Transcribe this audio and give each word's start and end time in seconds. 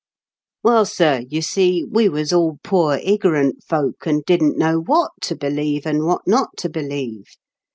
"Well, 0.63 0.85
sir, 0.87 1.21
you 1.29 1.43
see, 1.43 1.83
we 1.83 2.09
was 2.09 2.33
all 2.33 2.57
poor 2.63 2.97
iggorant 2.97 3.63
folk, 3.63 4.07
and 4.07 4.25
didn't 4.25 4.57
know 4.57 4.79
what 4.79 5.11
to 5.29 5.35
believe, 5.35 5.85
and 5.85 6.07
what 6.07 6.23
not 6.25 6.57
to 6.61 6.69
believe. 6.69 7.25